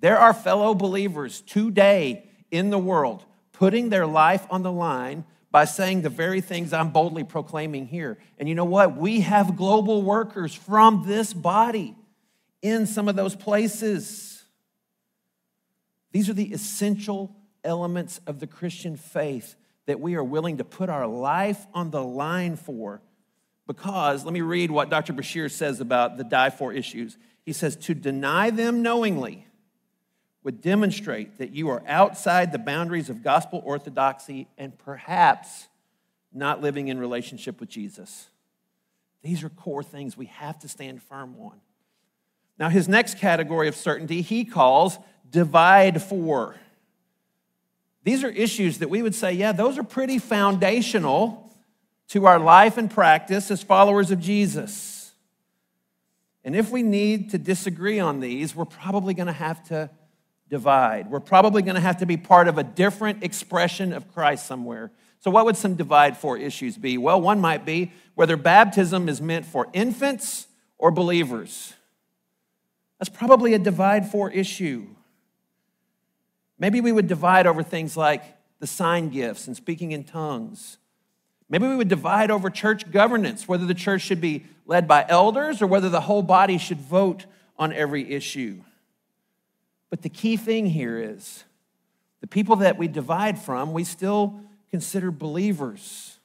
[0.00, 5.66] There are fellow believers today in the world putting their life on the line by
[5.66, 8.18] saying the very things I'm boldly proclaiming here.
[8.40, 8.96] And you know what?
[8.96, 11.94] We have global workers from this body
[12.60, 14.31] in some of those places.
[16.12, 17.34] These are the essential
[17.64, 19.56] elements of the Christian faith
[19.86, 23.02] that we are willing to put our life on the line for.
[23.66, 25.12] Because, let me read what Dr.
[25.12, 27.16] Breshears says about the die for issues.
[27.44, 29.46] He says, to deny them knowingly
[30.44, 35.68] would demonstrate that you are outside the boundaries of gospel orthodoxy and perhaps
[36.32, 38.28] not living in relationship with Jesus.
[39.22, 41.60] These are core things we have to stand firm on.
[42.58, 44.98] Now, his next category of certainty he calls
[45.30, 46.54] divide for.
[48.04, 51.50] These are issues that we would say, yeah, those are pretty foundational
[52.08, 55.12] to our life and practice as followers of Jesus.
[56.44, 59.88] And if we need to disagree on these, we're probably going to have to
[60.48, 61.10] divide.
[61.10, 64.90] We're probably going to have to be part of a different expression of Christ somewhere.
[65.20, 66.98] So, what would some divide for issues be?
[66.98, 70.48] Well, one might be whether baptism is meant for infants
[70.78, 71.74] or believers.
[73.02, 74.86] That's probably a divide for issue.
[76.56, 78.22] Maybe we would divide over things like
[78.60, 80.78] the sign gifts and speaking in tongues.
[81.48, 85.60] Maybe we would divide over church governance, whether the church should be led by elders
[85.60, 87.26] or whether the whole body should vote
[87.58, 88.62] on every issue.
[89.90, 91.42] But the key thing here is
[92.20, 94.38] the people that we divide from, we still
[94.70, 96.20] consider believers.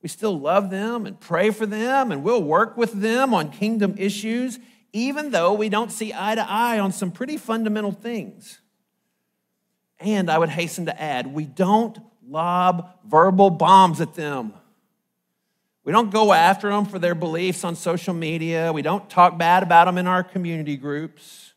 [0.00, 3.94] We still love them and pray for them, and we'll work with them on kingdom
[3.98, 4.58] issues,
[4.96, 8.60] even though we don't see eye to eye on some pretty fundamental things.
[10.00, 14.54] And I would hasten to add, we don't lob verbal bombs at them.
[15.84, 18.72] We don't go after them for their beliefs on social media.
[18.72, 21.52] We don't talk bad about them in our community groups.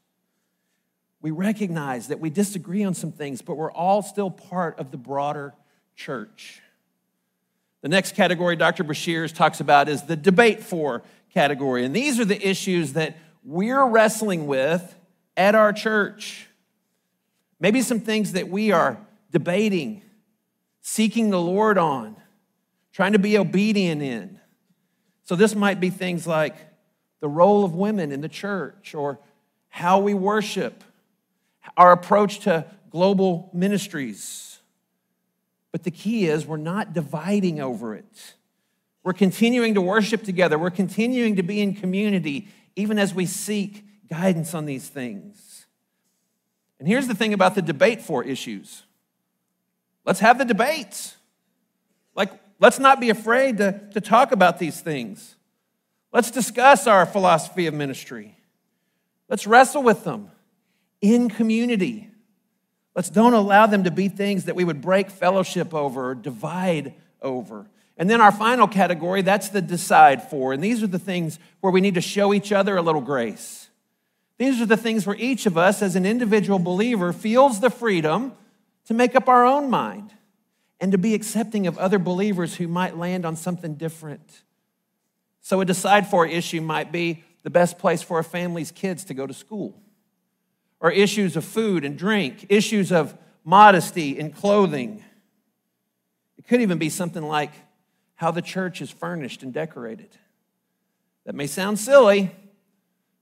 [1.21, 4.97] We recognize that we disagree on some things, but we're all still part of the
[4.97, 5.53] broader
[5.95, 6.61] church.
[7.81, 8.83] The next category Dr.
[8.83, 11.85] Breshears talks about is the debate for category.
[11.85, 14.95] And these are the issues that we're wrestling with
[15.37, 16.47] at our church.
[17.59, 18.97] Maybe some things that we are
[19.31, 20.01] debating,
[20.81, 22.15] seeking the Lord on,
[22.93, 24.39] trying to be obedient in.
[25.23, 26.55] So, this might be things like
[27.19, 29.19] the role of women in the church, or
[29.67, 30.83] how we worship,
[31.77, 34.59] our approach to global ministries.
[35.71, 38.33] But the key is we're not dividing over it.
[39.03, 43.84] We're continuing to worship together, we're continuing to be in community, even as we seek
[44.09, 45.65] guidance on these things.
[46.80, 48.84] And here's the thing about the debate for issues
[50.05, 51.15] let's have the debates.
[52.15, 55.36] Like, let's not be afraid to, to talk about these things.
[56.11, 58.36] Let's discuss our philosophy of ministry.
[59.30, 60.32] Let's wrestle with them
[61.01, 62.09] in community.
[62.95, 66.95] Let's don't allow them to be things that we would break fellowship over or divide
[67.22, 67.70] over.
[67.99, 70.53] And then our final category, that's the decide for.
[70.53, 73.69] And these are the things where we need to show each other a little grace.
[74.37, 78.31] These are the things where each of us, as an individual believer, feels the freedom
[78.85, 80.13] to make up our own mind
[80.79, 84.43] and to be accepting of other believers who might land on something different.
[85.41, 89.13] So, a decide for issue might be the best place for a family's kids to
[89.13, 89.77] go to school,
[90.79, 95.03] or issues of food and drink, issues of modesty and clothing.
[96.37, 97.51] It could even be something like
[98.20, 100.09] how the church is furnished and decorated.
[101.26, 102.32] That may sound silly,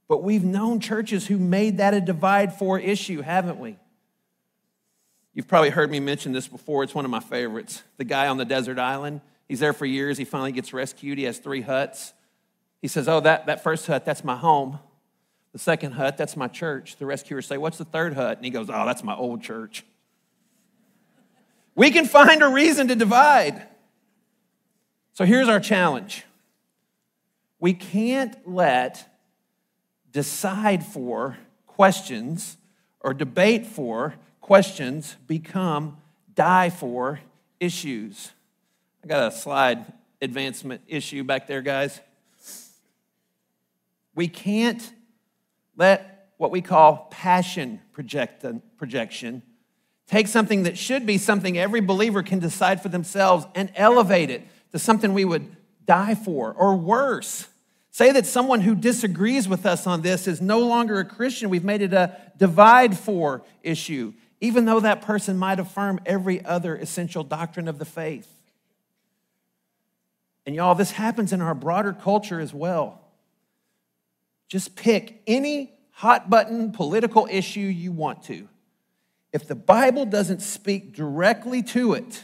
[0.07, 3.77] but we've known churches who made that a divide for issue, haven't we?
[5.35, 6.81] You've probably heard me mention this before.
[6.81, 7.83] It's one of my favorites.
[7.97, 10.17] The guy on the desert island, he's there for years.
[10.17, 11.19] He finally gets rescued.
[11.19, 12.13] He has three huts.
[12.81, 14.79] He says, Oh, that, that first hut, that's my home.
[15.53, 16.95] The second hut, that's my church.
[16.95, 18.37] The rescuers say, What's the third hut?
[18.37, 19.85] And he goes, Oh, that's my old church.
[21.75, 23.67] We can find a reason to divide.
[25.17, 26.25] So here's our challenge
[27.59, 29.09] we can't let
[30.11, 32.55] decide for questions
[32.99, 35.97] or debate for questions become
[36.35, 37.19] die for
[37.59, 38.31] issues.
[39.03, 39.91] I got a slide
[40.21, 41.99] advancement issue back there, guys.
[44.13, 44.87] We can't
[45.75, 48.45] let what we call passion project,
[48.77, 49.41] projection
[50.05, 54.47] take something that should be something every believer can decide for themselves and elevate it
[54.71, 55.55] to something we would
[55.85, 57.47] die for, or worse,
[57.97, 61.49] Say that someone who disagrees with us on this is no longer a Christian.
[61.49, 66.75] We've made it a divide for issue, even though that person might affirm every other
[66.75, 68.31] essential doctrine of the faith.
[70.45, 73.01] And y'all, this happens in our broader culture as well.
[74.47, 78.47] Just pick any hot button political issue you want to.
[79.33, 82.21] If the Bible doesn't speak directly to it,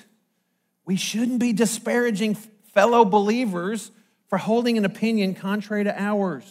[0.86, 2.36] we shouldn't be disparaging
[2.74, 3.92] fellow believers
[4.28, 6.44] for holding an opinion contrary to ours.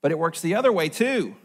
[0.00, 1.36] But it works the other way too.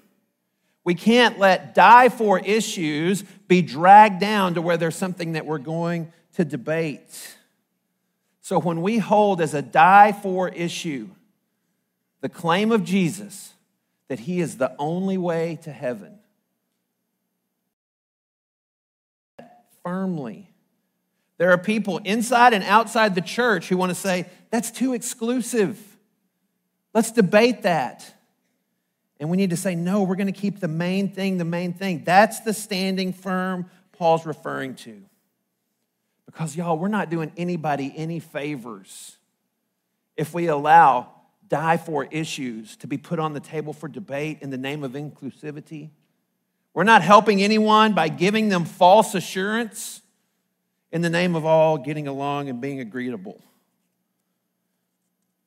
[0.84, 5.60] We can't let die for issues be dragged down to where there's something that we're
[5.60, 7.36] going to debate.
[8.42, 11.10] So when we hold as a die for issue
[12.22, 13.54] the claim of Jesus
[14.08, 16.20] that he is the only way to heaven,
[19.84, 20.51] firmly
[21.42, 25.76] there are people inside and outside the church who want to say, that's too exclusive.
[26.94, 28.14] Let's debate that.
[29.20, 31.74] And we need to say, no, we're going to keep the main thing the main
[31.74, 32.04] thing.
[32.04, 35.02] That's the standing firm Paul's referring to.
[36.28, 39.18] Because, y'all, we're not doing anybody any favors
[40.16, 41.10] if we allow
[41.48, 44.92] die for issues to be put on the table for debate in the name of
[44.92, 45.90] inclusivity.
[46.76, 50.01] We're not helping anyone by giving them false assurance
[50.92, 53.42] in the name of all getting along and being agreeable.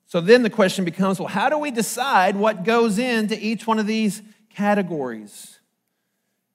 [0.07, 3.79] So then the question becomes well, how do we decide what goes into each one
[3.79, 5.59] of these categories?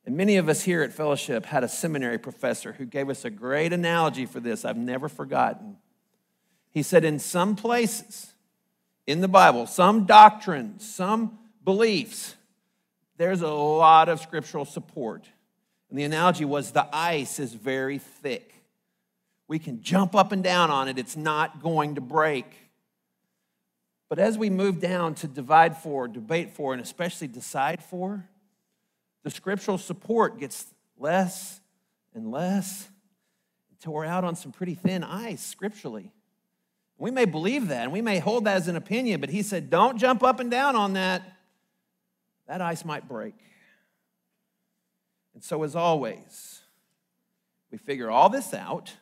[0.06, 3.30] And many of us here at Fellowship had a seminary professor who gave us a
[3.30, 5.76] great analogy for this I've never forgotten.
[6.70, 8.32] He said, In some places
[9.06, 12.34] in the Bible, some doctrines, some beliefs,
[13.18, 15.28] there's a lot of scriptural support.
[15.90, 18.49] And the analogy was the ice is very thick.
[19.50, 22.46] We can jump up and down on it, it's not going to break.
[24.08, 28.28] But as we move down to divide for, debate for, and especially decide for,
[29.24, 31.60] the scriptural support gets less
[32.14, 32.88] and less
[33.72, 36.12] until we're out on some pretty thin ice scripturally.
[36.96, 39.68] We may believe that and we may hold that as an opinion, but he said,
[39.68, 41.24] don't jump up and down on that.
[42.46, 43.34] That ice might break.
[45.34, 46.60] And so, as always,
[47.72, 48.92] we figure all this out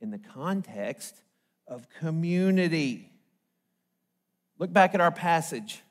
[0.00, 1.20] in the context
[1.66, 3.10] of community.
[4.58, 5.82] Look back at our passage.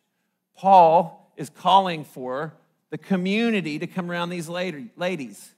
[0.56, 2.54] Paul is calling for
[2.90, 5.54] the community to come around these ladies.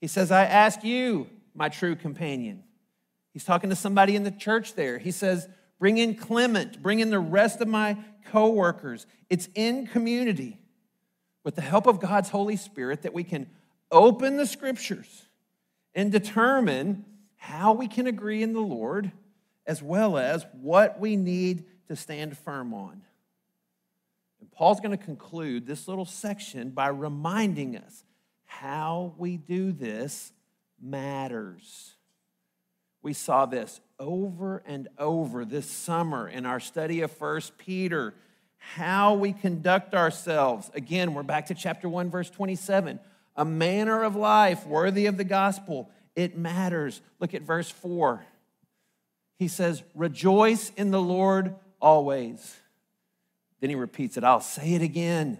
[0.00, 2.64] He says, I ask you, my true companion.
[3.32, 4.98] He's talking to somebody in the church there.
[4.98, 7.96] He says, Bring in Clement, bring in the rest of my
[8.30, 9.06] co workers.
[9.28, 10.58] It's in community
[11.44, 13.48] with the help of God's Holy Spirit that we can
[13.90, 15.26] open the scriptures
[15.94, 17.04] and determine
[17.42, 19.10] how we can agree in the Lord
[19.66, 23.02] as well as what we need to stand firm on.
[24.40, 28.04] And Paul's going to conclude this little section by reminding us
[28.44, 30.30] how we do this
[30.80, 31.96] matters.
[33.02, 38.14] We saw this over and over this summer in our study of First Peter.
[38.56, 40.70] How we conduct ourselves.
[40.74, 43.00] Again, we're back to chapter 1, verse 27.
[43.34, 45.90] A manner of life worthy of the gospel.
[46.14, 47.00] It matters.
[47.20, 48.24] Look at verse 4.
[49.38, 52.56] He says, Rejoice in the Lord always.
[53.60, 54.24] Then he repeats it.
[54.24, 55.38] I'll say it again.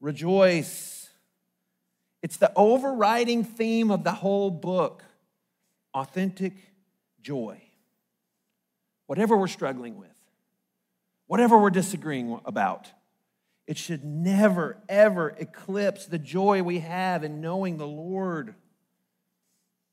[0.00, 1.08] Rejoice.
[2.22, 5.04] It's the overriding theme of the whole book
[5.94, 6.52] authentic
[7.20, 7.60] joy.
[9.06, 10.08] Whatever we're struggling with,
[11.26, 12.90] whatever we're disagreeing about,
[13.66, 18.54] it should never, ever eclipse the joy we have in knowing the Lord.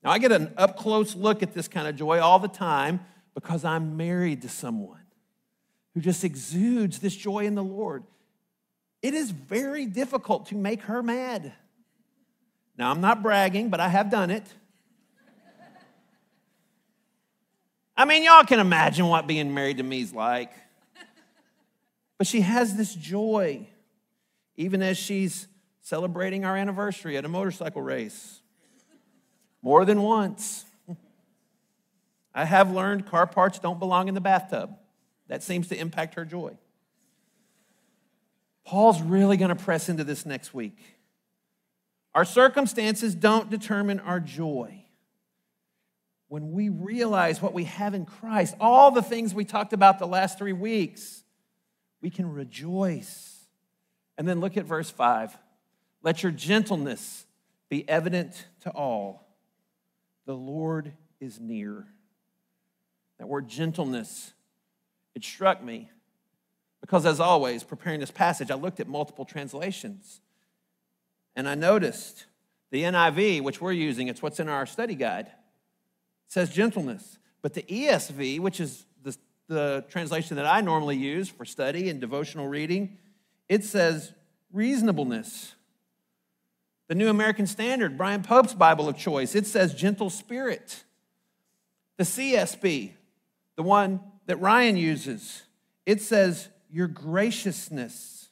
[0.05, 2.99] Now, I get an up close look at this kind of joy all the time
[3.33, 5.01] because I'm married to someone
[5.95, 8.03] who just exudes this joy in the Lord.
[9.01, 11.53] It is very difficult to make her mad.
[12.77, 14.43] Now, I'm not bragging, but I have done it.
[17.97, 20.51] I mean, y'all can imagine what being married to me is like.
[22.19, 23.67] But she has this joy,
[24.55, 25.47] even as she's
[25.81, 28.41] celebrating our anniversary at a motorcycle race.
[29.65, 30.63] More than once.
[32.35, 34.77] I have learned car parts don't belong in the bathtub.
[35.27, 36.55] That seems to impact her joy.
[38.63, 40.77] Paul's really going to press into this next week.
[42.13, 44.85] Our circumstances don't determine our joy
[46.27, 50.05] when we realize what we have in Christ, all the things we talked about the
[50.05, 51.23] last three weeks,
[52.01, 53.47] we can rejoice.
[54.17, 55.35] And then look at verse 5.
[56.03, 57.25] Let your gentleness
[57.69, 59.24] be evident to all.
[60.25, 61.85] The Lord is near.
[63.19, 64.33] That word gentleness,
[65.13, 65.89] it struck me
[66.81, 70.21] because, as always, preparing this passage, I looked at multiple translations
[71.35, 72.25] and I noticed
[72.71, 75.31] the NIV, which we're using, it's what's in our study guide
[76.27, 77.17] says gentleness.
[77.41, 79.15] But the ESV, which is the,
[79.47, 82.97] the translation that I normally use for study and devotional reading,
[83.47, 84.13] it says
[84.51, 85.55] reasonableness.
[86.87, 90.83] The New American Standard, Brian Pope's Bible of choice, it says gentle spirit.
[91.97, 92.91] The CSB,
[93.55, 95.43] the one that Ryan uses,
[95.85, 98.29] it says your graciousness.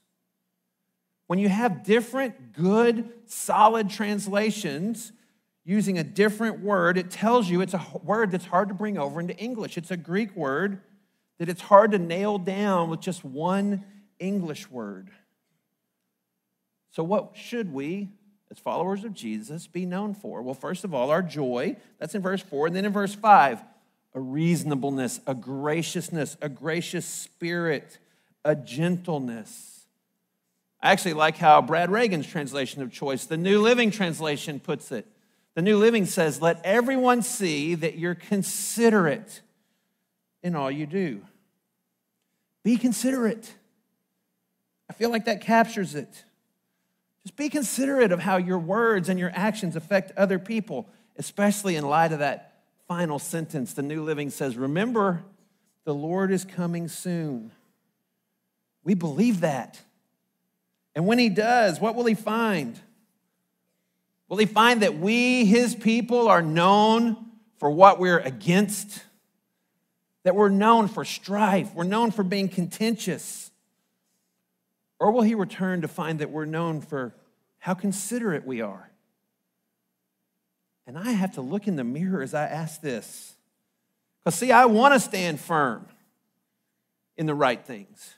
[1.27, 5.13] When you have different, good, solid translations,
[5.65, 9.19] using a different word, it tells you it's a word that's hard to bring over
[9.19, 9.77] into English.
[9.77, 10.81] It's a Greek word
[11.37, 13.85] that it's hard to nail down with just one
[14.19, 15.09] English word.
[16.91, 18.09] So, what should we,
[18.53, 20.43] as followers of Jesus, be known for?
[20.43, 21.75] Well, first of all, our joy.
[21.97, 22.67] That's in verse 4.
[22.67, 23.63] And then in verse 5,
[24.13, 27.97] a reasonableness, a graciousness, a gracious spirit,
[28.45, 29.85] a gentleness.
[30.83, 35.07] I actually like how Brad Reagan's translation of choice, the New Living Translation, puts it.
[35.55, 39.41] The New Living says, Let everyone see that you're considerate
[40.43, 41.21] in all you do.
[42.63, 43.51] Be considerate.
[44.89, 46.23] I feel like that captures it.
[47.23, 51.87] Just be considerate of how your words and your actions affect other people, especially in
[51.87, 53.73] light of that final sentence.
[53.73, 55.23] The New Living says, Remember,
[55.85, 57.51] the Lord is coming soon.
[58.83, 59.81] We believe that.
[60.95, 62.79] And when he does, what will he find?
[64.27, 67.17] Will he find that we, his people, are known
[67.57, 69.03] for what we're against?
[70.23, 73.51] That we're known for strife, we're known for being contentious?
[74.99, 77.13] Or will he return to find that we're known for
[77.59, 78.89] how considerate we are?
[80.85, 83.35] And I have to look in the mirror as I ask this.
[84.19, 85.87] Because, see, I want to stand firm
[87.17, 88.15] in the right things.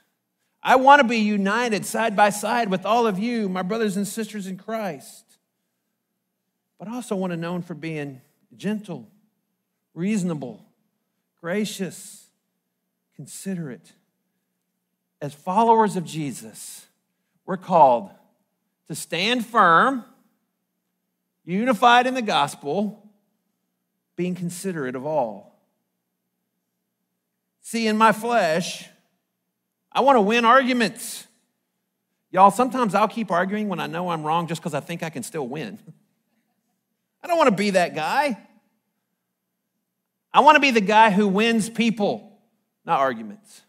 [0.62, 4.08] I want to be united side by side with all of you, my brothers and
[4.08, 5.24] sisters in Christ.
[6.80, 8.22] But I also want to known for being
[8.58, 9.08] gentle,
[9.94, 10.66] reasonable,
[11.40, 12.30] gracious,
[13.16, 13.94] considerate.
[15.26, 16.86] As followers of Jesus,
[17.48, 18.12] we're called
[18.88, 20.06] to stand firm,
[21.44, 23.10] unified in the gospel,
[24.16, 25.60] being considerate of all.
[27.62, 28.88] See, in my flesh,
[29.92, 31.26] I want to win arguments.
[32.30, 35.10] Y'all, sometimes I'll keep arguing when I know I'm wrong just because I think I
[35.10, 35.80] can still win.
[37.24, 38.38] I don't want to be that guy.
[40.32, 42.38] I want to be the guy who wins people,
[42.86, 43.64] not arguments.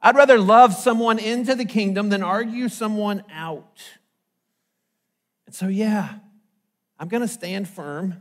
[0.00, 3.82] I'd rather love someone into the kingdom than argue someone out.
[5.46, 6.14] And so, yeah,
[6.98, 8.14] I'm going to stand firm.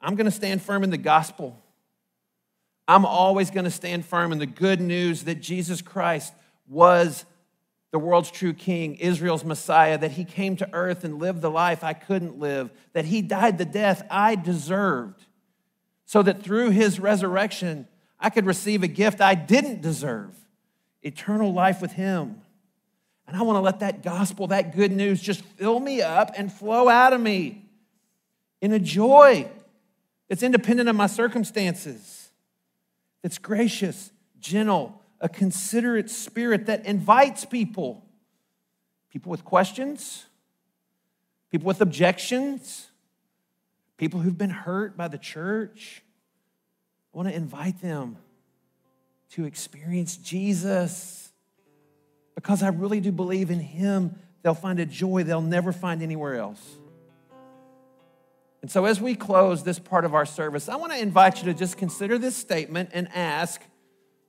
[0.00, 1.62] I'm going to stand firm in the gospel.
[2.86, 6.32] I'm always going to stand firm in the good news that Jesus Christ
[6.66, 7.26] was
[7.90, 11.82] the world's true king, Israel's Messiah, that he came to earth and lived the life
[11.82, 15.24] I couldn't live, that he died the death I deserved,
[16.04, 17.88] so that through his resurrection,
[18.20, 20.34] I could receive a gift I didn't deserve
[21.02, 22.40] eternal life with him.
[23.26, 26.52] And I want to let that gospel, that good news, just fill me up and
[26.52, 27.66] flow out of me
[28.60, 29.48] in a joy
[30.28, 32.30] that's independent of my circumstances
[33.22, 38.04] that's gracious, gentle, a considerate spirit that invites people.
[39.10, 40.26] People with questions,
[41.50, 42.88] people with objections,
[43.96, 46.02] people who've been hurt by the church.
[47.18, 48.16] I want to invite them
[49.30, 51.32] to experience Jesus
[52.36, 54.14] because I really do believe in Him.
[54.44, 56.64] They'll find a joy they'll never find anywhere else.
[58.62, 61.52] And so, as we close this part of our service, I want to invite you
[61.52, 63.62] to just consider this statement and ask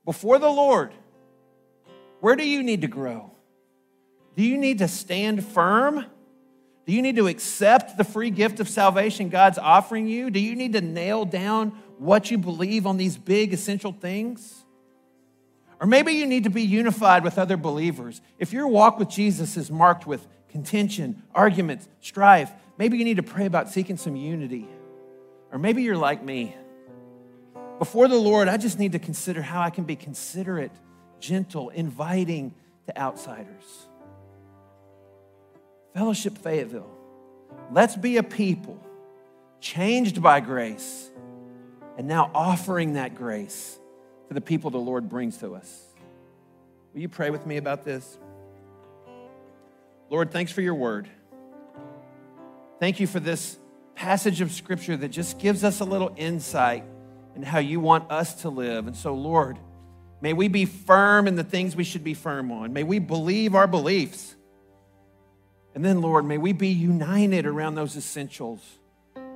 [0.04, 0.92] before the Lord,
[2.18, 3.30] where do you need to grow?
[4.34, 6.06] Do you need to stand firm?
[6.86, 10.28] Do you need to accept the free gift of salvation God's offering you?
[10.28, 14.64] Do you need to nail down what you believe on these big essential things?
[15.80, 18.20] Or maybe you need to be unified with other believers.
[18.38, 23.22] If your walk with Jesus is marked with contention, arguments, strife, Maybe you need to
[23.22, 24.66] pray about seeking some unity.
[25.52, 26.56] Or maybe you're like me.
[27.78, 30.72] Before the Lord, I just need to consider how I can be considerate,
[31.18, 32.54] gentle, inviting
[32.86, 33.86] to outsiders.
[35.92, 36.90] Fellowship Fayetteville,
[37.70, 38.82] let's be a people
[39.60, 41.10] changed by grace
[42.00, 43.78] and now offering that grace
[44.28, 45.82] to the people the Lord brings to us.
[46.94, 48.16] Will you pray with me about this?
[50.08, 51.10] Lord, thanks for your word.
[52.78, 53.58] Thank you for this
[53.94, 56.84] passage of scripture that just gives us a little insight
[57.36, 58.86] in how you want us to live.
[58.86, 59.58] And so, Lord,
[60.22, 62.72] may we be firm in the things we should be firm on.
[62.72, 64.36] May we believe our beliefs.
[65.74, 68.60] And then, Lord, may we be united around those essentials,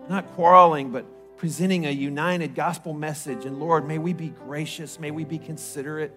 [0.09, 1.05] not quarreling, but
[1.45, 3.45] presenting a united gospel message.
[3.45, 6.11] And Lord, may we be gracious, may we be considerate.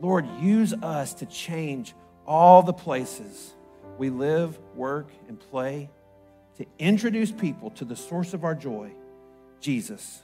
[0.00, 1.96] Lord, use us to change
[2.28, 3.54] all the places
[3.98, 5.90] we live, work, and play
[6.58, 8.92] to introduce people to the source of our joy,
[9.58, 10.22] Jesus.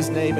[0.00, 0.39] his name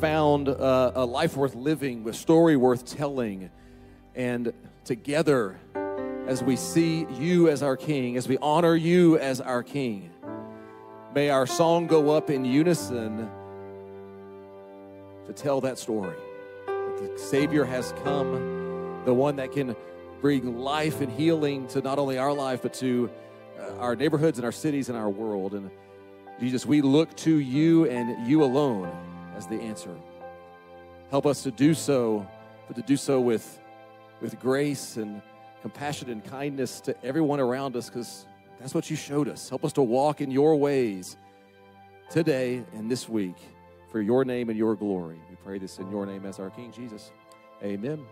[0.00, 3.50] found uh, a life worth living, a story worth telling.
[4.14, 4.52] And
[4.84, 5.58] together,
[6.26, 10.10] as we see you as our King, as we honor you as our King,
[11.14, 13.28] may our song go up in unison
[15.26, 16.16] to tell that story.
[16.66, 19.74] That the Savior has come, the one that can
[20.20, 23.10] bring life and healing to not only our life, but to
[23.58, 25.54] uh, our neighborhoods and our cities and our world.
[25.54, 25.70] And
[26.40, 28.90] Jesus, we look to you and you alone
[29.38, 29.96] as the answer.
[31.10, 32.26] Help us to do so,
[32.66, 33.58] but to do so with,
[34.20, 35.22] with grace and
[35.62, 38.26] compassion and kindness to everyone around us, because
[38.60, 39.48] that's what you showed us.
[39.48, 41.16] Help us to walk in your ways
[42.10, 43.36] today and this week
[43.90, 45.20] for your name and your glory.
[45.30, 47.12] We pray this in your name as our King Jesus.
[47.62, 48.04] Amen.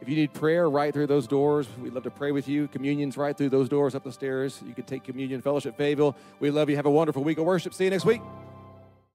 [0.00, 1.68] If you need prayer, right through those doors.
[1.80, 2.68] We'd love to pray with you.
[2.68, 4.60] Communion's right through those doors up the stairs.
[4.66, 6.16] You can take communion, fellowship, Fayetteville.
[6.40, 6.76] We love you.
[6.76, 7.74] Have a wonderful week of worship.
[7.74, 8.20] See you next week.